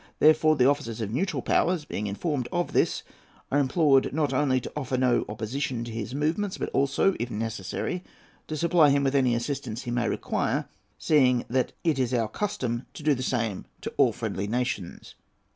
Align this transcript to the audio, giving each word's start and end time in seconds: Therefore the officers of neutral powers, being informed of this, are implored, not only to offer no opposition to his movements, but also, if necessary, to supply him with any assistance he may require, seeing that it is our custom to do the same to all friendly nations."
Therefore 0.17 0.55
the 0.55 0.67
officers 0.67 0.99
of 0.99 1.11
neutral 1.13 1.43
powers, 1.43 1.85
being 1.85 2.07
informed 2.07 2.47
of 2.51 2.73
this, 2.73 3.03
are 3.51 3.59
implored, 3.59 4.11
not 4.11 4.33
only 4.33 4.59
to 4.59 4.71
offer 4.75 4.97
no 4.97 5.23
opposition 5.29 5.83
to 5.83 5.91
his 5.91 6.15
movements, 6.15 6.57
but 6.57 6.69
also, 6.69 7.13
if 7.19 7.29
necessary, 7.29 8.03
to 8.47 8.57
supply 8.57 8.89
him 8.89 9.03
with 9.03 9.13
any 9.13 9.35
assistance 9.35 9.83
he 9.83 9.91
may 9.91 10.09
require, 10.09 10.65
seeing 10.97 11.45
that 11.51 11.73
it 11.83 11.99
is 11.99 12.15
our 12.15 12.27
custom 12.27 12.87
to 12.95 13.03
do 13.03 13.13
the 13.13 13.21
same 13.21 13.65
to 13.81 13.93
all 13.97 14.11
friendly 14.11 14.47
nations." 14.47 15.13